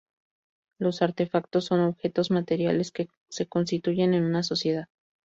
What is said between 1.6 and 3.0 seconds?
son objetos materiales